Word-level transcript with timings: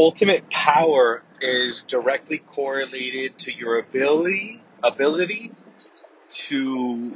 ultimate 0.00 0.48
power 0.48 1.22
is 1.42 1.82
directly 1.82 2.38
correlated 2.38 3.36
to 3.38 3.52
your 3.52 3.78
ability 3.78 4.62
ability 4.82 5.52
to 6.30 7.14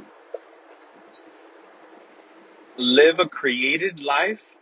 live 2.77 3.19
a 3.19 3.27
created 3.27 4.03
life 4.03 4.55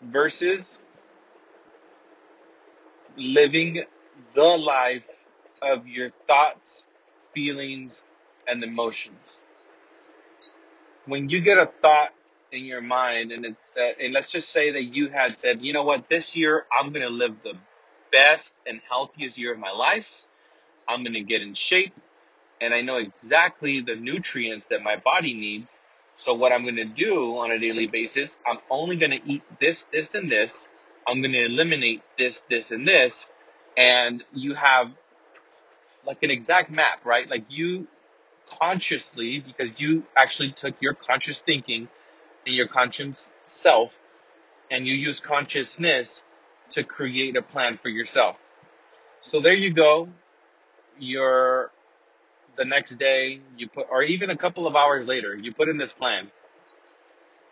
versus 0.00 0.80
living 3.18 3.82
the 4.32 4.42
life 4.42 5.26
of 5.60 5.86
your 5.86 6.08
thoughts, 6.26 6.86
feelings, 7.34 8.02
and 8.48 8.64
emotions. 8.64 9.42
When 11.04 11.28
you 11.28 11.40
get 11.40 11.58
a 11.58 11.66
thought 11.66 12.14
in 12.54 12.64
your 12.64 12.80
mind 12.80 13.32
and 13.32 13.44
it 13.44 13.56
said, 13.60 13.96
and 14.00 14.12
let's 14.12 14.30
just 14.30 14.48
say 14.50 14.72
that 14.72 14.84
you 14.84 15.08
had 15.08 15.36
said, 15.36 15.62
you 15.62 15.72
know 15.72 15.82
what, 15.82 16.08
this 16.08 16.36
year 16.36 16.64
I'm 16.72 16.92
going 16.92 17.02
to 17.02 17.10
live 17.10 17.42
the 17.42 17.54
best 18.12 18.52
and 18.66 18.80
healthiest 18.88 19.36
year 19.36 19.52
of 19.52 19.58
my 19.58 19.72
life. 19.72 20.24
I'm 20.88 21.02
going 21.02 21.14
to 21.14 21.22
get 21.22 21.42
in 21.42 21.54
shape 21.54 21.94
and 22.60 22.72
I 22.72 22.80
know 22.80 22.96
exactly 22.96 23.80
the 23.80 23.96
nutrients 23.96 24.66
that 24.66 24.82
my 24.82 24.96
body 24.96 25.34
needs. 25.34 25.80
So 26.16 26.34
what 26.34 26.52
I'm 26.52 26.62
going 26.62 26.76
to 26.76 26.84
do 26.84 27.38
on 27.38 27.50
a 27.50 27.58
daily 27.58 27.88
basis, 27.88 28.36
I'm 28.46 28.58
only 28.70 28.96
going 28.96 29.10
to 29.10 29.20
eat 29.26 29.42
this, 29.60 29.86
this, 29.92 30.14
and 30.14 30.30
this. 30.30 30.68
I'm 31.06 31.20
going 31.20 31.32
to 31.32 31.44
eliminate 31.44 32.02
this, 32.16 32.42
this, 32.48 32.70
and 32.70 32.86
this. 32.86 33.26
And 33.76 34.22
you 34.32 34.54
have 34.54 34.92
like 36.06 36.22
an 36.22 36.30
exact 36.30 36.70
map, 36.70 37.04
right? 37.04 37.28
Like 37.28 37.46
you 37.48 37.88
consciously, 38.48 39.40
because 39.44 39.80
you 39.80 40.04
actually 40.16 40.52
took 40.52 40.80
your 40.80 40.94
conscious 40.94 41.40
thinking 41.40 41.88
and 42.46 42.54
your 42.54 42.68
conscious 42.68 43.30
self 43.46 43.98
and 44.70 44.86
you 44.86 44.94
use 44.94 45.20
consciousness 45.20 46.22
to 46.70 46.82
create 46.82 47.36
a 47.36 47.42
plan 47.42 47.76
for 47.76 47.88
yourself. 47.88 48.36
So 49.20 49.40
there 49.40 49.54
you 49.54 49.72
go. 49.72 50.08
You're 50.98 51.70
the 52.56 52.64
next 52.64 52.96
day, 52.96 53.40
you 53.56 53.68
put, 53.68 53.86
or 53.90 54.02
even 54.02 54.30
a 54.30 54.36
couple 54.36 54.66
of 54.66 54.76
hours 54.76 55.06
later, 55.06 55.34
you 55.34 55.52
put 55.52 55.68
in 55.68 55.76
this 55.76 55.92
plan. 55.92 56.30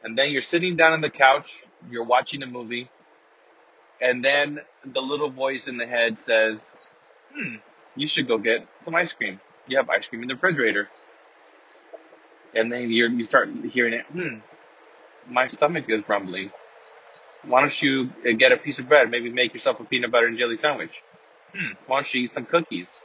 And 0.02 0.18
then 0.18 0.30
you're 0.30 0.42
sitting 0.42 0.76
down 0.76 0.92
on 0.92 1.00
the 1.00 1.10
couch, 1.10 1.64
you're 1.90 2.04
watching 2.04 2.42
a 2.42 2.46
movie, 2.46 2.90
and 4.00 4.24
then 4.24 4.60
the 4.84 5.00
little 5.00 5.30
voice 5.30 5.68
in 5.68 5.76
the 5.76 5.86
head 5.86 6.18
says, 6.18 6.74
hmm, 7.34 7.56
you 7.94 8.06
should 8.06 8.26
go 8.26 8.38
get 8.38 8.66
some 8.82 8.94
ice 8.94 9.12
cream. 9.12 9.40
You 9.68 9.76
have 9.76 9.88
ice 9.88 10.08
cream 10.08 10.22
in 10.22 10.28
the 10.28 10.34
refrigerator. 10.34 10.88
And 12.54 12.70
then 12.70 12.90
you 12.90 13.22
start 13.22 13.48
hearing 13.70 13.94
it, 13.94 14.04
hmm, 14.06 14.38
my 15.28 15.46
stomach 15.46 15.84
is 15.88 16.08
rumbling. 16.08 16.50
Why 17.44 17.60
don't 17.60 17.82
you 17.82 18.10
uh, 18.26 18.32
get 18.36 18.52
a 18.52 18.56
piece 18.56 18.78
of 18.78 18.88
bread? 18.88 19.10
Maybe 19.10 19.30
make 19.30 19.52
yourself 19.52 19.80
a 19.80 19.84
peanut 19.84 20.10
butter 20.10 20.26
and 20.26 20.38
jelly 20.38 20.56
sandwich. 20.56 21.02
Hmm, 21.54 21.72
why 21.86 21.96
don't 21.96 22.14
you 22.14 22.22
eat 22.22 22.32
some 22.32 22.46
cookies? 22.46 23.02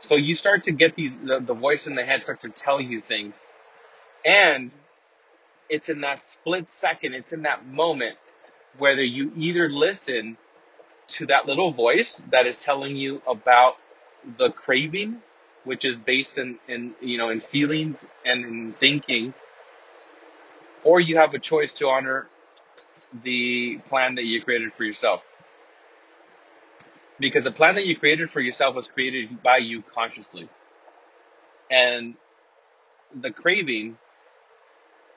So 0.00 0.16
you 0.16 0.34
start 0.34 0.64
to 0.64 0.72
get 0.72 0.96
these, 0.96 1.18
the, 1.18 1.40
the 1.40 1.54
voice 1.54 1.86
in 1.86 1.94
the 1.94 2.04
head 2.04 2.22
start 2.22 2.42
to 2.42 2.50
tell 2.50 2.80
you 2.80 3.00
things. 3.00 3.36
And 4.24 4.70
it's 5.68 5.88
in 5.88 6.02
that 6.02 6.22
split 6.22 6.68
second, 6.68 7.14
it's 7.14 7.32
in 7.32 7.42
that 7.42 7.66
moment 7.66 8.16
whether 8.76 9.02
you 9.02 9.32
either 9.36 9.68
listen 9.68 10.36
to 11.06 11.26
that 11.26 11.46
little 11.46 11.70
voice 11.70 12.22
that 12.30 12.46
is 12.46 12.62
telling 12.62 12.96
you 12.96 13.22
about 13.26 13.76
the 14.38 14.50
craving, 14.50 15.22
which 15.64 15.84
is 15.84 15.96
based 15.96 16.38
in, 16.38 16.58
in 16.68 16.94
you 17.00 17.18
know 17.18 17.30
in 17.30 17.40
feelings 17.40 18.06
and 18.24 18.44
in 18.44 18.72
thinking, 18.74 19.34
or 20.84 21.00
you 21.00 21.16
have 21.16 21.34
a 21.34 21.38
choice 21.38 21.72
to 21.74 21.88
honor 21.88 22.28
the 23.22 23.78
plan 23.88 24.16
that 24.16 24.24
you 24.24 24.42
created 24.42 24.72
for 24.72 24.84
yourself. 24.84 25.22
Because 27.18 27.44
the 27.44 27.52
plan 27.52 27.76
that 27.76 27.86
you 27.86 27.96
created 27.96 28.30
for 28.30 28.40
yourself 28.40 28.74
was 28.74 28.88
created 28.88 29.42
by 29.42 29.58
you 29.58 29.82
consciously. 29.82 30.48
And 31.70 32.14
the 33.14 33.30
craving 33.30 33.96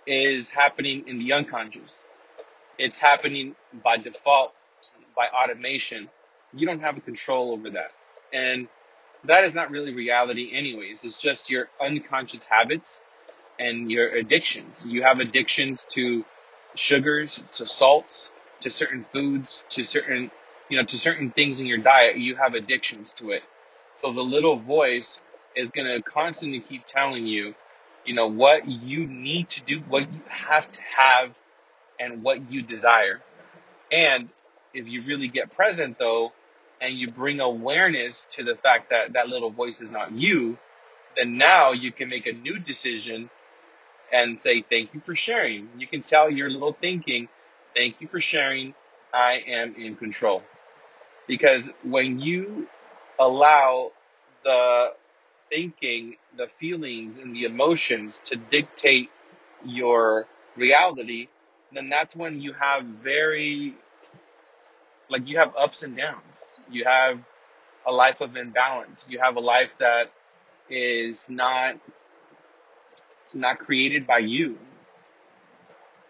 is 0.05 0.49
happening 0.49 1.07
in 1.07 1.19
the 1.19 1.33
unconscious. 1.33 2.07
It's 2.77 2.99
happening 2.99 3.55
by 3.83 3.97
default, 3.97 4.53
by 5.15 5.27
automation. 5.27 6.09
You 6.53 6.67
don't 6.67 6.81
have 6.81 6.97
a 6.97 7.01
control 7.01 7.51
over 7.51 7.71
that. 7.71 7.91
And 8.31 8.67
that 9.25 9.43
is 9.43 9.55
not 9.55 9.71
really 9.71 9.93
reality 9.93 10.51
anyways. 10.53 11.03
It's 11.03 11.17
just 11.17 11.49
your 11.49 11.69
unconscious 11.81 12.45
habits 12.45 13.01
and 13.59 13.89
your 13.89 14.09
addictions. 14.09 14.85
You 14.85 15.03
have 15.03 15.19
addictions 15.19 15.85
to 15.91 16.23
sugars, 16.75 17.41
to 17.53 17.65
salts, 17.65 18.29
to 18.61 18.69
certain 18.69 19.03
foods, 19.03 19.63
to 19.69 19.83
certain, 19.83 20.31
you 20.69 20.77
know, 20.77 20.85
to 20.85 20.97
certain 20.97 21.31
things 21.31 21.59
in 21.59 21.65
your 21.67 21.79
diet. 21.79 22.17
You 22.17 22.35
have 22.35 22.53
addictions 22.53 23.13
to 23.13 23.31
it. 23.31 23.43
So 23.95 24.11
the 24.11 24.23
little 24.23 24.57
voice 24.57 25.19
is 25.55 25.71
going 25.71 25.87
to 25.87 26.01
constantly 26.03 26.59
keep 26.59 26.85
telling 26.85 27.25
you, 27.25 27.55
you 28.05 28.13
know, 28.13 28.27
what 28.27 28.67
you 28.67 29.07
need 29.07 29.49
to 29.49 29.63
do, 29.63 29.79
what 29.89 30.01
you 30.11 30.21
have 30.27 30.71
to 30.71 30.81
have, 30.95 31.37
and 31.99 32.23
what 32.23 32.51
you 32.51 32.61
desire. 32.61 33.21
And 33.91 34.29
if 34.73 34.87
you 34.87 35.03
really 35.07 35.27
get 35.27 35.51
present 35.51 35.97
though, 35.97 36.31
and 36.79 36.93
you 36.93 37.09
bring 37.09 37.39
awareness 37.39 38.25
to 38.29 38.43
the 38.43 38.55
fact 38.55 38.91
that 38.91 39.13
that 39.13 39.27
little 39.27 39.49
voice 39.49 39.81
is 39.81 39.89
not 39.89 40.11
you, 40.11 40.57
then 41.15 41.37
now 41.37 41.71
you 41.71 41.91
can 41.91 42.07
make 42.07 42.27
a 42.27 42.33
new 42.33 42.59
decision 42.59 43.29
and 44.11 44.39
say, 44.39 44.61
thank 44.61 44.93
you 44.93 44.99
for 44.99 45.15
sharing. 45.15 45.69
You 45.77 45.87
can 45.87 46.01
tell 46.01 46.29
your 46.29 46.49
little 46.49 46.73
thinking, 46.73 47.27
thank 47.75 48.01
you 48.01 48.07
for 48.07 48.21
sharing. 48.21 48.73
I 49.13 49.43
am 49.47 49.75
in 49.75 49.95
control. 49.95 50.43
Because 51.27 51.71
when 51.83 52.19
you 52.19 52.67
allow 53.19 53.91
the 54.43 54.93
thinking, 55.51 56.17
the 56.37 56.47
feelings, 56.47 57.17
and 57.17 57.35
the 57.35 57.45
emotions 57.45 58.21
to 58.25 58.35
dictate 58.35 59.09
your 59.65 60.27
reality, 60.55 61.27
then 61.73 61.89
that's 61.89 62.15
when 62.15 62.41
you 62.41 62.53
have 62.53 62.83
very, 62.85 63.75
like, 65.09 65.27
you 65.27 65.37
have 65.37 65.55
ups 65.57 65.83
and 65.83 65.97
downs. 65.97 66.43
You 66.69 66.85
have 66.85 67.19
a 67.85 67.93
life 67.93 68.21
of 68.21 68.35
imbalance. 68.37 69.07
You 69.09 69.19
have 69.19 69.37
a 69.37 69.41
life 69.41 69.73
that 69.79 70.11
is 70.69 71.29
not 71.29 71.77
not 73.33 73.59
created 73.59 74.07
by 74.07 74.19
you. 74.19 74.57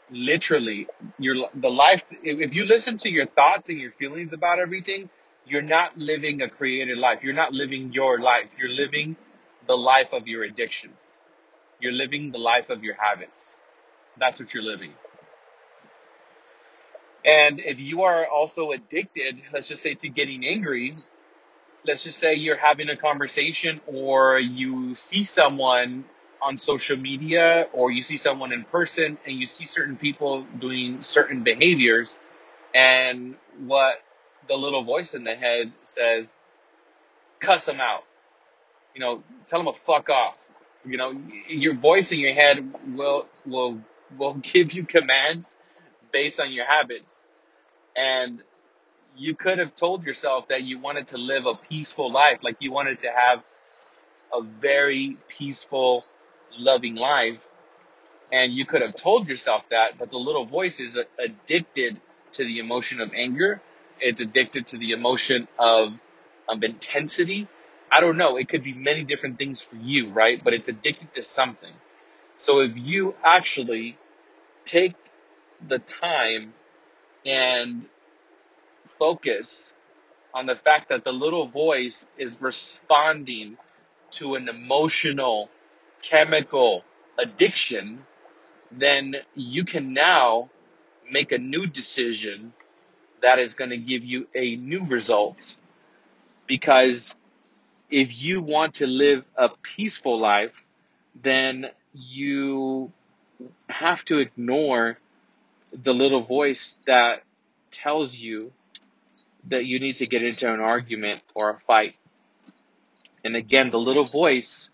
Literally, 0.09 0.87
your 1.19 1.49
the 1.53 1.69
life. 1.69 2.05
If 2.23 2.55
you 2.55 2.65
listen 2.65 2.97
to 2.99 3.09
your 3.09 3.25
thoughts 3.25 3.69
and 3.69 3.77
your 3.77 3.91
feelings 3.91 4.33
about 4.33 4.59
everything, 4.59 5.09
you're 5.45 5.61
not 5.61 5.97
living 5.97 6.41
a 6.41 6.49
created 6.49 6.97
life. 6.97 7.23
You're 7.23 7.33
not 7.33 7.53
living 7.53 7.91
your 7.93 8.19
life. 8.19 8.49
You're 8.57 8.69
living 8.69 9.17
the 9.67 9.77
life 9.77 10.13
of 10.13 10.27
your 10.27 10.43
addictions. 10.43 11.17
You're 11.79 11.91
living 11.93 12.31
the 12.31 12.39
life 12.39 12.69
of 12.69 12.83
your 12.83 12.95
habits. 12.95 13.57
That's 14.17 14.39
what 14.39 14.53
you're 14.53 14.63
living. 14.63 14.93
And 17.25 17.59
if 17.59 17.79
you 17.79 18.03
are 18.03 18.25
also 18.25 18.71
addicted, 18.71 19.41
let's 19.51 19.67
just 19.67 19.83
say 19.83 19.95
to 19.95 20.09
getting 20.09 20.45
angry, 20.45 20.95
let's 21.85 22.03
just 22.03 22.19
say 22.19 22.35
you're 22.35 22.57
having 22.57 22.89
a 22.89 22.95
conversation 22.95 23.81
or 23.87 24.39
you 24.39 24.95
see 24.95 25.23
someone 25.25 26.05
on 26.41 26.57
social 26.57 26.97
media 26.97 27.67
or 27.73 27.91
you 27.91 28.01
see 28.01 28.17
someone 28.17 28.51
in 28.51 28.63
person 28.63 29.17
and 29.25 29.37
you 29.37 29.47
see 29.47 29.65
certain 29.65 29.97
people 29.97 30.45
doing 30.59 31.03
certain 31.03 31.43
behaviors 31.43 32.15
and 32.73 33.35
what 33.65 33.95
the 34.47 34.55
little 34.55 34.83
voice 34.83 35.13
in 35.13 35.23
the 35.23 35.35
head 35.35 35.71
says, 35.83 36.35
cuss 37.39 37.65
them 37.65 37.79
out. 37.79 38.03
You 38.93 39.01
know, 39.01 39.23
tell 39.47 39.63
them 39.63 39.73
to 39.73 39.79
fuck 39.79 40.09
off. 40.09 40.35
You 40.85 40.97
know, 40.97 41.21
your 41.49 41.75
voice 41.75 42.11
in 42.11 42.19
your 42.19 42.33
head 42.33 42.73
will, 42.95 43.27
will, 43.45 43.79
will 44.17 44.33
give 44.41 44.73
you 44.73 44.83
commands 44.83 45.55
based 46.11 46.39
on 46.39 46.51
your 46.51 46.65
habits. 46.65 47.25
And 47.95 48.41
you 49.17 49.35
could 49.35 49.57
have 49.57 49.75
told 49.75 50.03
yourself 50.03 50.49
that 50.49 50.63
you 50.63 50.79
wanted 50.79 51.07
to 51.07 51.17
live 51.17 51.45
a 51.45 51.55
peaceful 51.55 52.11
life, 52.11 52.39
like 52.43 52.57
you 52.59 52.71
wanted 52.71 52.99
to 52.99 53.07
have 53.07 53.43
a 54.33 54.41
very 54.41 55.17
peaceful, 55.27 56.05
loving 56.57 56.95
life. 56.95 57.47
And 58.31 58.53
you 58.53 58.65
could 58.65 58.81
have 58.81 58.95
told 58.95 59.27
yourself 59.29 59.63
that, 59.69 59.97
but 59.97 60.11
the 60.11 60.17
little 60.17 60.45
voice 60.45 60.79
is 60.79 60.99
addicted 61.17 61.99
to 62.33 62.43
the 62.43 62.59
emotion 62.59 63.01
of 63.01 63.13
anger. 63.13 63.61
It's 63.99 64.21
addicted 64.21 64.67
to 64.67 64.77
the 64.77 64.91
emotion 64.91 65.47
of, 65.57 65.93
of 66.47 66.63
intensity. 66.63 67.47
I 67.91 68.01
don't 68.01 68.17
know. 68.17 68.37
It 68.37 68.49
could 68.49 68.63
be 68.63 68.73
many 68.73 69.03
different 69.03 69.39
things 69.39 69.61
for 69.61 69.77
you, 69.77 70.09
right? 70.09 70.43
But 70.43 70.53
it's 70.53 70.67
addicted 70.67 71.13
to 71.13 71.21
something. 71.21 71.73
So 72.35 72.61
if 72.61 72.77
you 72.77 73.15
actually 73.23 73.97
take 74.65 74.95
the 75.67 75.79
time 75.79 76.53
and 77.25 77.85
focus 78.99 79.73
on 80.33 80.45
the 80.45 80.55
fact 80.55 80.89
that 80.89 81.03
the 81.03 81.13
little 81.13 81.47
voice 81.47 82.07
is 82.17 82.41
responding 82.41 83.57
to 84.11 84.35
an 84.35 84.49
emotional, 84.49 85.49
chemical 86.01 86.83
addiction, 87.17 88.05
then 88.71 89.15
you 89.35 89.63
can 89.63 89.93
now 89.93 90.49
make 91.09 91.31
a 91.31 91.37
new 91.37 91.65
decision 91.67 92.53
that 93.21 93.39
is 93.39 93.53
going 93.53 93.69
to 93.71 93.77
give 93.77 94.03
you 94.03 94.27
a 94.35 94.55
new 94.55 94.83
result. 94.85 95.57
Because 96.45 97.15
if 97.89 98.21
you 98.21 98.41
want 98.41 98.75
to 98.75 98.87
live 98.87 99.23
a 99.35 99.49
peaceful 99.49 100.19
life, 100.19 100.63
then 101.21 101.67
you 101.93 102.91
have 103.69 104.03
to 104.05 104.19
ignore 104.19 104.97
the 105.71 105.93
little 105.93 106.21
voice 106.21 106.75
that 106.85 107.23
tells 107.71 108.15
you 108.15 108.51
that 109.49 109.65
you 109.65 109.79
need 109.79 109.97
to 109.97 110.07
get 110.07 110.23
into 110.23 110.51
an 110.51 110.59
argument 110.59 111.21
or 111.33 111.51
a 111.51 111.59
fight. 111.61 111.95
And 113.23 113.35
again, 113.35 113.69
the 113.69 113.79
little 113.79 114.03
voice 114.03 114.69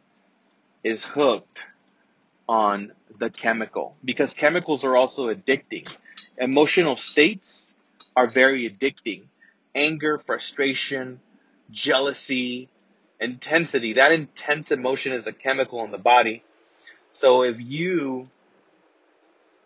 is 0.83 1.03
hooked 1.03 1.67
on 2.47 2.91
the 3.19 3.29
chemical 3.29 3.95
because 4.03 4.33
chemicals 4.33 4.83
are 4.83 4.95
also 4.95 5.33
addicting. 5.33 5.87
Emotional 6.37 6.97
states 6.97 7.75
are 8.15 8.27
very 8.27 8.69
addicting. 8.69 9.23
Anger, 9.75 10.19
frustration, 10.19 11.19
jealousy, 11.71 12.69
intensity. 13.19 13.93
That 13.93 14.11
intense 14.11 14.71
emotion 14.71 15.13
is 15.13 15.25
a 15.25 15.33
chemical 15.33 15.83
in 15.83 15.91
the 15.91 15.97
body. 15.97 16.43
So 17.11 17.43
if 17.43 17.57
you 17.59 18.29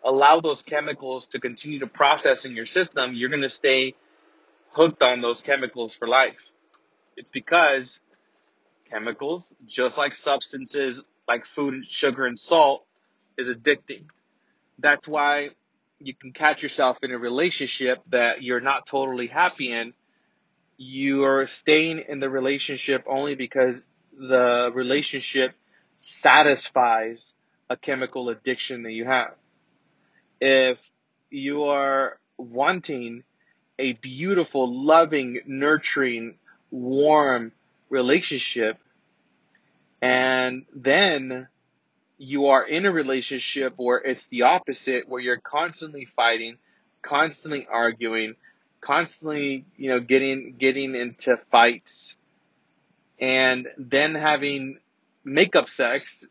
allow 0.04 0.40
those 0.40 0.62
chemicals 0.62 1.26
to 1.28 1.40
continue 1.40 1.80
to 1.80 1.86
process 1.86 2.44
in 2.44 2.54
your 2.54 2.66
system, 2.66 3.14
you're 3.14 3.30
going 3.30 3.42
to 3.42 3.50
stay 3.50 3.94
hooked 4.70 5.02
on 5.02 5.20
those 5.20 5.40
chemicals 5.40 5.94
for 5.94 6.06
life. 6.06 6.50
It's 7.16 7.30
because 7.30 8.00
chemicals, 8.90 9.52
just 9.66 9.98
like 9.98 10.14
substances 10.14 11.02
like 11.26 11.44
food, 11.44 11.90
sugar, 11.90 12.26
and 12.26 12.38
salt, 12.38 12.84
is 13.36 13.54
addicting. 13.54 14.04
That's 14.78 15.06
why 15.06 15.50
you 15.98 16.14
can 16.14 16.32
catch 16.32 16.62
yourself 16.62 16.98
in 17.02 17.12
a 17.12 17.18
relationship 17.18 18.02
that 18.08 18.42
you're 18.42 18.60
not 18.60 18.86
totally 18.86 19.26
happy 19.26 19.72
in. 19.72 19.92
You 20.76 21.24
are 21.24 21.46
staying 21.46 22.04
in 22.08 22.20
the 22.20 22.30
relationship 22.30 23.04
only 23.08 23.34
because 23.34 23.86
the 24.16 24.70
relationship 24.72 25.54
satisfies 25.98 27.34
a 27.68 27.76
chemical 27.76 28.28
addiction 28.28 28.84
that 28.84 28.92
you 28.92 29.04
have. 29.04 29.34
If 30.40 30.78
you 31.30 31.64
are 31.64 32.18
wanting 32.36 33.24
a 33.78 33.92
beautiful, 33.94 34.84
loving, 34.84 35.40
nurturing, 35.46 36.38
warm 36.70 37.52
relationship, 37.90 38.78
and 40.00 40.64
then 40.74 41.48
you 42.18 42.48
are 42.48 42.66
in 42.66 42.84
a 42.86 42.92
relationship 42.92 43.74
where 43.76 43.98
it's 43.98 44.26
the 44.26 44.42
opposite, 44.42 45.08
where 45.08 45.20
you're 45.20 45.38
constantly 45.38 46.06
fighting, 46.16 46.58
constantly 47.02 47.66
arguing, 47.70 48.34
constantly, 48.80 49.64
you 49.76 49.90
know, 49.90 50.00
getting 50.00 50.56
getting 50.58 50.94
into 50.94 51.38
fights, 51.50 52.16
and 53.20 53.68
then 53.78 54.14
having 54.14 54.78
makeup 55.24 55.68
sex, 55.68 56.26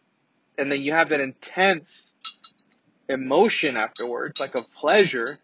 and 0.58 0.72
then 0.72 0.82
you 0.82 0.92
have 0.92 1.10
that 1.10 1.20
intense 1.20 2.14
emotion 3.10 3.78
afterwards, 3.78 4.40
like 4.40 4.56
of 4.56 4.70
pleasure, 4.72 5.40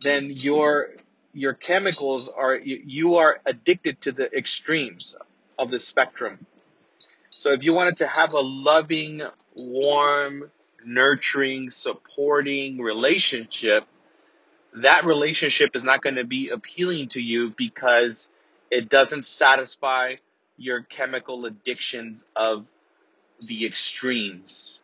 then 0.00 0.30
your 0.30 0.88
your 1.34 1.52
chemicals 1.52 2.30
are 2.34 2.56
you, 2.56 2.80
you 2.84 3.16
are 3.16 3.40
addicted 3.44 4.00
to 4.00 4.12
the 4.12 4.34
extremes 4.34 5.14
of 5.58 5.70
the 5.70 5.80
spectrum. 5.80 6.46
So 7.30 7.52
if 7.52 7.64
you 7.64 7.74
wanted 7.74 7.98
to 7.98 8.06
have 8.06 8.32
a 8.32 8.40
loving, 8.40 9.22
warm, 9.54 10.50
nurturing, 10.84 11.70
supporting 11.70 12.78
relationship, 12.78 13.84
that 14.74 15.04
relationship 15.04 15.74
is 15.74 15.84
not 15.84 16.02
going 16.02 16.16
to 16.16 16.24
be 16.24 16.50
appealing 16.50 17.08
to 17.08 17.20
you 17.20 17.50
because 17.56 18.28
it 18.70 18.88
doesn't 18.88 19.24
satisfy 19.24 20.16
your 20.56 20.82
chemical 20.82 21.46
addictions 21.46 22.24
of 22.34 22.66
the 23.40 23.66
extremes. 23.66 24.80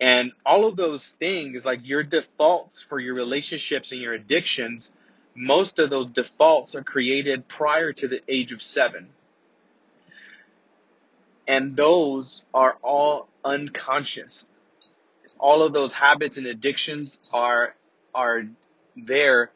And 0.00 0.32
all 0.44 0.66
of 0.66 0.76
those 0.76 1.08
things, 1.08 1.64
like 1.64 1.80
your 1.84 2.02
defaults 2.02 2.80
for 2.80 2.98
your 2.98 3.14
relationships 3.14 3.92
and 3.92 4.00
your 4.00 4.14
addictions, 4.14 4.90
most 5.34 5.78
of 5.78 5.90
those 5.90 6.06
defaults 6.06 6.74
are 6.74 6.82
created 6.82 7.46
prior 7.46 7.92
to 7.92 8.08
the 8.08 8.20
age 8.28 8.52
of 8.52 8.62
seven. 8.62 9.08
And 11.46 11.76
those 11.76 12.44
are 12.54 12.76
all 12.82 13.28
unconscious. 13.44 14.46
All 15.38 15.62
of 15.62 15.72
those 15.72 15.92
habits 15.92 16.38
and 16.38 16.46
addictions 16.46 17.18
are, 17.32 17.74
are 18.14 18.44
there 18.96 19.50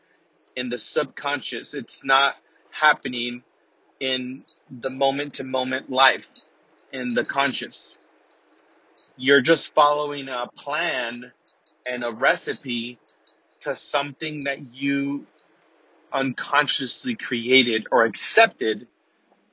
in 0.57 0.69
the 0.69 0.79
subconscious. 0.79 1.75
It's 1.75 2.05
not 2.05 2.35
happening 2.71 3.43
in 4.01 4.45
the 4.71 4.91
moment 4.91 5.35
to 5.35 5.45
moment 5.45 5.91
life 5.91 6.29
in 6.93 7.15
the 7.15 7.25
conscious. 7.25 7.99
You're 9.17 9.43
just 9.43 9.75
following 9.75 10.29
a 10.29 10.49
plan 10.57 11.33
and 11.87 12.05
a 12.05 12.11
recipe 12.11 12.99
to 13.61 13.75
something 13.75 14.45
that 14.45 14.75
you 14.75 15.27
unconsciously 16.13 17.15
created 17.15 17.87
or 17.91 18.05
accepted 18.05 18.87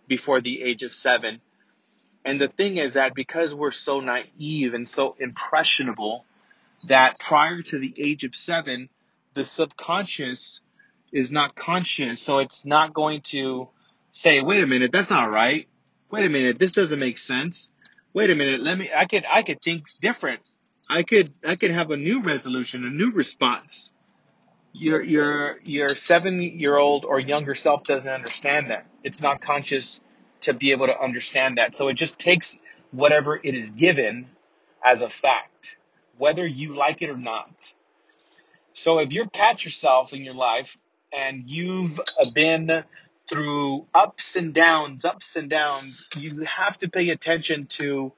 before 0.07 0.41
the 0.41 0.62
age 0.62 0.83
of 0.83 0.94
seven. 0.94 1.41
And 2.25 2.40
the 2.40 2.48
thing 2.48 2.78
is 2.78 2.94
that 2.94 3.14
because 3.14 3.54
we're 3.54 3.72
so 3.72 4.00
naive 4.00 4.74
and 4.74 4.88
so 4.88 5.16
impressionable, 5.20 6.25
that 6.88 7.20
prior 7.20 7.62
to 7.62 7.80
the 7.80 7.94
age 7.98 8.24
of 8.24 8.36
seven, 8.36 8.90
the 9.34 9.46
subconscious 9.46 10.62
is 11.12 11.31
not 11.31 11.56
conscious. 11.56 12.22
So 12.22 12.40
it's 12.40 12.66
not 12.66 12.94
going 12.94 13.22
to 13.22 13.70
say, 14.12 14.42
wait 14.42 14.64
a 14.64 14.68
minute, 14.68 14.92
that's 14.92 15.10
not 15.10 15.31
right. 15.31 15.68
Wait 16.12 16.25
a 16.25 16.30
minute, 16.30 16.60
this 16.60 16.72
doesn't 16.72 17.00
make 17.00 17.18
sense 17.18 17.68
wait 18.14 18.30
a 18.30 18.36
minute, 18.36 18.62
let 18.62 18.78
me, 18.78 18.90
I 18.96 19.06
could, 19.06 19.26
I 19.30 19.42
could 19.42 19.62
think 19.62 19.88
different. 20.02 20.42
I 20.90 21.04
could, 21.04 21.34
I 21.46 21.56
could 21.56 21.72
have 21.72 21.92
a 21.92 21.98
new 21.98 22.22
resolution, 22.22 22.86
a 22.86 22.90
new 22.90 23.12
response. 23.12 23.92
Your, 24.72 25.02
your, 25.02 25.60
your 25.64 25.96
seven 25.96 26.42
year 26.42 26.78
old 26.78 27.06
or 27.06 27.19
younger 27.19 27.56
self 27.56 27.84
doesn't 27.84 28.12
understand 28.12 28.69
that. 28.69 28.86
It's 29.04 29.22
not 29.22 29.42
conscious 29.42 30.00
to 30.44 30.54
be 30.54 30.72
able 30.72 30.88
to 30.88 31.00
understand 31.00 31.57
that. 31.57 31.75
So 31.75 31.88
it 31.90 31.95
just 31.95 32.19
takes 32.19 32.57
whatever 32.92 33.40
it 33.42 33.56
is 33.56 33.72
given 33.72 34.28
as 34.84 35.01
a 35.01 35.10
fact, 35.10 35.78
whether 36.18 36.45
you 36.45 36.75
like 36.75 37.01
it 37.01 37.10
or 37.10 37.18
not. 37.18 37.50
So 38.74 39.00
if 39.00 39.13
you 39.13 39.28
catch 39.28 39.66
yourself 39.66 40.13
in 40.13 40.24
your 40.24 40.34
life 40.34 40.78
and 41.12 41.44
you've 41.47 42.00
been 42.33 42.83
through 43.30 43.85
ups 43.94 44.35
and 44.35 44.54
downs, 44.54 45.06
ups 45.06 45.35
and 45.35 45.50
downs, 45.50 46.07
you 46.18 46.42
have 46.42 46.78
to 46.80 46.90
pay 46.90 47.09
attention 47.09 47.68
to 47.68 48.12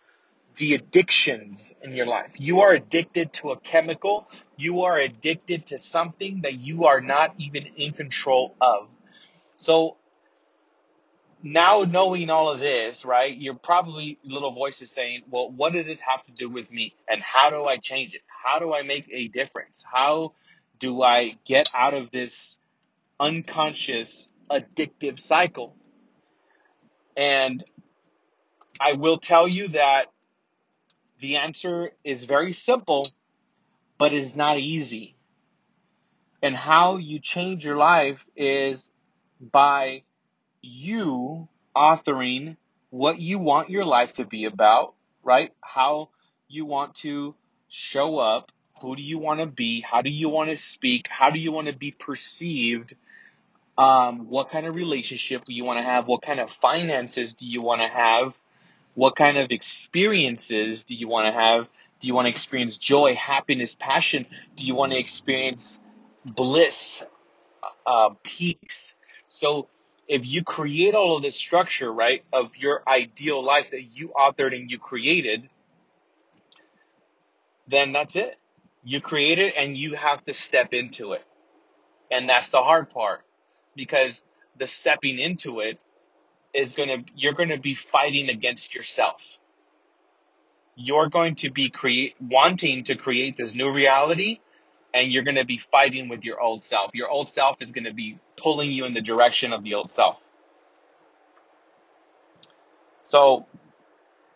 the 0.57 0.73
addictions 0.73 1.73
in 1.81 1.91
your 1.91 2.05
life. 2.05 2.31
You 2.37 2.61
are 2.61 2.71
addicted 2.71 3.33
to 3.33 3.51
a 3.51 3.59
chemical. 3.59 4.27
You 4.55 4.83
are 4.83 4.97
addicted 4.97 5.67
to 5.67 5.77
something 5.77 6.41
that 6.41 6.53
you 6.53 6.85
are 6.85 7.01
not 7.01 7.35
even 7.37 7.65
in 7.75 7.91
control 7.91 8.55
of. 8.61 8.87
So 9.57 9.97
now 11.45 11.85
knowing 11.87 12.31
all 12.31 12.49
of 12.49 12.59
this, 12.59 13.05
right, 13.05 13.37
you're 13.37 13.53
probably 13.53 14.17
little 14.23 14.51
voices 14.51 14.89
saying, 14.89 15.21
well, 15.29 15.47
what 15.47 15.73
does 15.73 15.85
this 15.85 16.01
have 16.01 16.25
to 16.25 16.31
do 16.31 16.49
with 16.49 16.71
me? 16.71 16.95
And 17.07 17.21
how 17.21 17.51
do 17.51 17.65
I 17.65 17.77
change 17.77 18.15
it? 18.15 18.21
How 18.25 18.57
do 18.57 18.73
I 18.73 18.81
make 18.81 19.07
a 19.13 19.27
difference? 19.27 19.85
How 19.89 20.33
do 20.79 21.03
I 21.03 21.37
get 21.45 21.69
out 21.71 21.93
of 21.93 22.09
this 22.09 22.57
unconscious 23.19 24.27
addictive 24.49 25.19
cycle? 25.19 25.75
And 27.15 27.63
I 28.81 28.93
will 28.93 29.19
tell 29.19 29.47
you 29.47 29.67
that 29.67 30.05
the 31.21 31.35
answer 31.35 31.91
is 32.03 32.23
very 32.23 32.53
simple, 32.53 33.07
but 33.99 34.13
it 34.13 34.23
is 34.23 34.35
not 34.35 34.57
easy. 34.57 35.15
And 36.41 36.55
how 36.55 36.97
you 36.97 37.19
change 37.19 37.63
your 37.63 37.77
life 37.77 38.25
is 38.35 38.89
by 39.39 40.01
you 40.65 41.47
authoring 41.75 42.57
what 42.89 43.19
you 43.19 43.39
want 43.39 43.69
your 43.69 43.85
life 43.85 44.13
to 44.13 44.25
be 44.25 44.45
about, 44.45 44.93
right? 45.23 45.51
How 45.61 46.09
you 46.47 46.65
want 46.65 46.95
to 46.95 47.35
show 47.69 48.17
up. 48.17 48.51
Who 48.81 48.95
do 48.95 49.03
you 49.03 49.17
want 49.17 49.39
to 49.39 49.45
be? 49.45 49.81
How 49.81 50.01
do 50.01 50.09
you 50.09 50.29
want 50.29 50.49
to 50.49 50.57
speak? 50.57 51.07
How 51.09 51.29
do 51.29 51.39
you 51.39 51.51
want 51.51 51.67
to 51.67 51.73
be 51.73 51.91
perceived? 51.91 52.95
Um, 53.77 54.29
what 54.29 54.49
kind 54.49 54.65
of 54.65 54.75
relationship 54.75 55.45
do 55.45 55.53
you 55.53 55.65
want 55.65 55.79
to 55.79 55.83
have? 55.83 56.07
What 56.07 56.21
kind 56.21 56.39
of 56.39 56.49
finances 56.49 57.33
do 57.33 57.45
you 57.45 57.61
want 57.61 57.81
to 57.81 57.87
have? 57.87 58.37
What 58.93 59.15
kind 59.15 59.37
of 59.37 59.51
experiences 59.51 60.83
do 60.83 60.95
you 60.95 61.07
want 61.07 61.27
to 61.27 61.33
have? 61.33 61.67
Do 61.99 62.07
you 62.07 62.13
want 62.13 62.25
to 62.25 62.29
experience 62.29 62.77
joy, 62.77 63.15
happiness, 63.15 63.75
passion? 63.77 64.25
Do 64.55 64.65
you 64.65 64.75
want 64.75 64.93
to 64.93 64.97
experience 64.97 65.79
bliss, 66.25 67.03
uh, 67.85 68.09
peace? 68.23 68.95
So 69.27 69.67
if 70.07 70.25
you 70.25 70.43
create 70.43 70.93
all 70.93 71.17
of 71.17 71.23
this 71.23 71.35
structure, 71.35 71.91
right, 71.91 72.23
of 72.31 72.55
your 72.57 72.83
ideal 72.87 73.43
life 73.43 73.71
that 73.71 73.83
you 73.83 74.09
authored 74.09 74.55
and 74.55 74.69
you 74.69 74.77
created, 74.77 75.49
then 77.67 77.91
that's 77.91 78.15
it. 78.15 78.37
You 78.83 79.01
create 79.01 79.39
it 79.39 79.55
and 79.57 79.75
you 79.75 79.95
have 79.95 80.23
to 80.25 80.33
step 80.33 80.73
into 80.73 81.13
it. 81.13 81.23
And 82.11 82.29
that's 82.29 82.49
the 82.49 82.61
hard 82.61 82.91
part 82.91 83.21
because 83.75 84.23
the 84.57 84.67
stepping 84.67 85.17
into 85.17 85.61
it 85.61 85.79
is 86.53 86.73
going 86.73 86.89
to, 86.89 87.11
you're 87.15 87.33
going 87.33 87.49
to 87.49 87.57
be 87.57 87.73
fighting 87.73 88.29
against 88.29 88.75
yourself. 88.75 89.39
You're 90.75 91.09
going 91.09 91.35
to 91.35 91.49
be 91.49 91.69
create, 91.69 92.15
wanting 92.21 92.83
to 92.85 92.95
create 92.95 93.37
this 93.37 93.55
new 93.55 93.71
reality 93.71 94.39
and 94.95 95.11
you're 95.11 95.23
going 95.23 95.35
to 95.35 95.45
be 95.45 95.57
fighting 95.57 96.07
with 96.07 96.23
your 96.23 96.39
old 96.39 96.63
self. 96.63 96.91
Your 96.93 97.09
old 97.09 97.29
self 97.29 97.57
is 97.59 97.73
going 97.73 97.83
to 97.83 97.93
be 97.93 98.17
pulling 98.37 98.71
you 98.71 98.85
in 98.85 98.93
the 98.93 99.01
direction 99.01 99.51
of 99.51 99.61
the 99.61 99.73
old 99.73 99.91
self. 99.91 100.23
So 103.03 103.45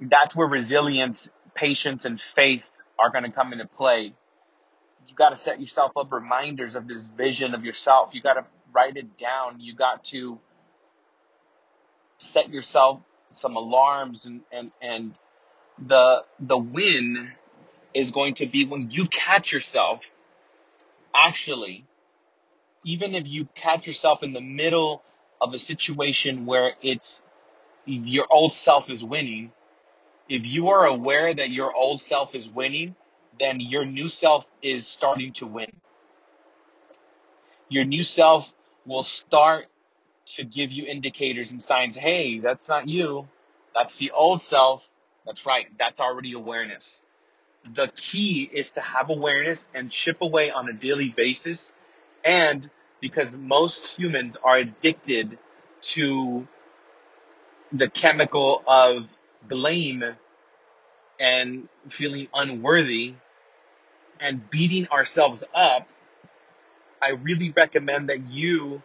that's 0.01 0.35
where 0.35 0.47
resilience, 0.47 1.29
patience, 1.53 2.03
and 2.03 2.19
faith 2.19 2.69
are 2.99 3.09
going 3.09 3.23
to 3.23 3.31
come 3.31 3.53
into 3.53 3.67
play. 3.67 4.13
You 5.07 5.15
got 5.15 5.29
to 5.29 5.37
set 5.37 5.61
yourself 5.61 5.93
up 5.95 6.11
reminders 6.11 6.75
of 6.75 6.89
this 6.89 7.07
vision 7.07 7.55
of 7.55 7.63
yourself. 7.63 8.13
You 8.13 8.21
got 8.21 8.33
to 8.33 8.45
write 8.73 8.97
it 8.97 9.17
down. 9.17 9.61
You 9.61 9.73
got 9.73 10.03
to 10.05 10.39
set 12.17 12.49
yourself 12.49 12.99
some 13.31 13.55
alarms 13.55 14.25
and, 14.25 14.41
and, 14.51 14.71
and 14.81 15.15
the, 15.79 16.25
the 16.37 16.57
win 16.57 17.31
is 17.93 18.11
going 18.11 18.33
to 18.35 18.45
be 18.45 18.65
when 18.65 18.91
you 18.91 19.07
catch 19.07 19.53
yourself 19.53 20.11
actually, 21.13 21.85
even 22.85 23.15
if 23.15 23.27
you 23.27 23.47
catch 23.55 23.87
yourself 23.87 24.23
in 24.23 24.33
the 24.33 24.41
middle 24.41 25.03
of 25.41 25.53
a 25.53 25.59
situation 25.59 26.45
where 26.45 26.73
it's 26.81 27.23
your 27.85 28.27
old 28.29 28.53
self 28.53 28.89
is 28.89 29.03
winning, 29.03 29.51
if 30.29 30.45
you 30.45 30.69
are 30.69 30.85
aware 30.85 31.33
that 31.33 31.49
your 31.49 31.73
old 31.73 32.01
self 32.01 32.35
is 32.35 32.47
winning, 32.47 32.95
then 33.39 33.59
your 33.59 33.85
new 33.85 34.09
self 34.09 34.49
is 34.61 34.87
starting 34.87 35.33
to 35.33 35.47
win. 35.47 35.71
Your 37.69 37.85
new 37.85 38.03
self 38.03 38.51
will 38.85 39.03
start 39.03 39.67
to 40.35 40.43
give 40.43 40.71
you 40.71 40.85
indicators 40.85 41.51
and 41.51 41.61
signs. 41.61 41.95
Hey, 41.95 42.39
that's 42.39 42.67
not 42.69 42.87
you. 42.87 43.27
That's 43.75 43.97
the 43.97 44.11
old 44.11 44.41
self. 44.41 44.87
That's 45.25 45.45
right. 45.45 45.67
That's 45.77 45.99
already 45.99 46.33
awareness. 46.33 47.03
The 47.73 47.87
key 47.95 48.49
is 48.51 48.71
to 48.71 48.81
have 48.81 49.09
awareness 49.09 49.67
and 49.73 49.91
chip 49.91 50.21
away 50.21 50.51
on 50.51 50.69
a 50.69 50.73
daily 50.73 51.09
basis. 51.09 51.73
And 52.23 52.69
because 53.01 53.37
most 53.37 53.97
humans 53.97 54.37
are 54.43 54.57
addicted 54.57 55.37
to 55.81 56.47
the 57.71 57.89
chemical 57.89 58.63
of 58.67 59.07
blame 59.47 60.03
and 61.19 61.67
feeling 61.89 62.27
unworthy 62.33 63.13
and 64.19 64.49
beating 64.49 64.87
ourselves 64.89 65.43
up, 65.53 65.87
I 67.01 67.11
really 67.11 67.53
recommend 67.55 68.09
that 68.09 68.27
you 68.29 68.81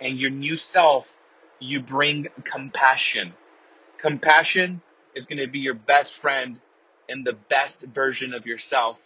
and 0.00 0.18
your 0.18 0.30
new 0.30 0.56
self, 0.56 1.16
you 1.60 1.80
bring 1.80 2.28
compassion. 2.42 3.32
Compassion 3.98 4.82
is 5.14 5.26
going 5.26 5.38
to 5.38 5.46
be 5.46 5.60
your 5.60 5.74
best 5.74 6.14
friend 6.14 6.60
and 7.08 7.26
the 7.26 7.32
best 7.32 7.80
version 7.80 8.34
of 8.34 8.46
yourself. 8.46 9.00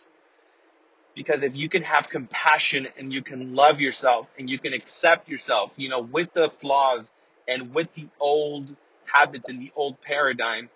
Because 1.15 1.43
if 1.43 1.57
you 1.57 1.69
can 1.69 1.83
have 1.83 2.09
compassion 2.09 2.89
and 2.97 3.13
you 3.13 3.23
can 3.23 3.55
love 3.55 3.81
yourself 3.81 4.29
and 4.39 4.49
you 4.49 4.59
can 4.59 4.73
accept 4.73 5.29
yourself, 5.29 5.73
you 5.77 5.89
know, 5.89 6.01
with 6.01 6.33
the 6.33 6.49
flaws 6.49 7.11
and 7.49 7.75
with 7.75 7.93
the 7.95 8.09
old 8.21 8.75
habits 9.05 9.49
and 9.49 9.61
the 9.61 9.73
old 9.75 10.01
paradigm, 10.01 10.69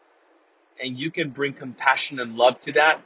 and 0.82 0.98
you 0.98 1.10
can 1.10 1.30
bring 1.30 1.52
compassion 1.52 2.18
and 2.18 2.34
love 2.34 2.58
to 2.60 2.72
that, 2.72 3.00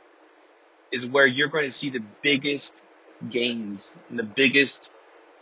is 0.93 1.05
where 1.05 1.27
you're 1.27 1.49
going 1.49 1.65
to 1.65 1.71
see 1.71 1.91
the 1.91 2.03
biggest 2.23 2.83
gains 3.29 3.99
and 4.09 4.19
the 4.19 4.23
biggest 4.23 4.89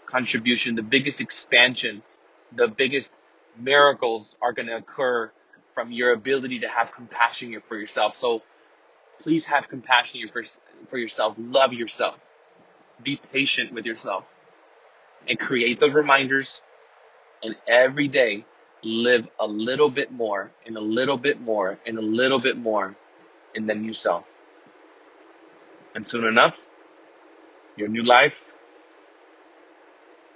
contribution, 0.07 0.75
the 0.75 0.83
biggest 0.83 1.21
expansion, 1.21 2.03
the 2.53 2.67
biggest 2.67 3.11
miracles 3.59 4.35
are 4.41 4.53
going 4.53 4.67
to 4.67 4.77
occur 4.77 5.31
from 5.75 5.93
your 5.93 6.13
ability 6.13 6.61
to 6.61 6.69
have 6.69 6.93
compassion 6.93 7.61
for 7.67 7.77
yourself. 7.77 8.17
So 8.17 8.43
please 9.21 9.47
have 9.47 9.69
compassion 9.69 10.21
for, 10.89 10.99
yourself. 10.99 11.37
Love 11.39 11.73
yourself. 11.73 12.17
Be 13.03 13.21
patient 13.33 13.73
with 13.73 13.87
yourself 13.87 14.25
and 15.29 15.39
create 15.39 15.81
those 15.81 15.93
reminders 15.93 16.63
and 17.43 17.57
every 17.67 18.09
day 18.09 18.45
live 18.83 19.27
a 19.41 19.47
little 19.47 19.89
bit 19.89 20.13
more 20.13 20.51
and 20.67 20.77
a 20.77 20.81
little 20.81 21.17
bit 21.17 21.41
more 21.41 21.79
and 21.87 21.99
a 21.99 22.03
little 22.03 22.39
bit 22.39 22.57
more 22.57 22.95
in 23.55 23.67
the 23.67 23.75
new 23.75 23.93
self. 23.93 24.25
And 25.95 26.07
soon 26.07 26.25
enough, 26.25 26.65
your 27.77 27.89
new 27.89 28.03
life 28.03 28.55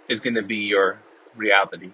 is 0.08 0.20
going 0.20 0.34
to 0.34 0.42
be 0.42 0.56
your 0.56 1.00
reality. 1.36 1.92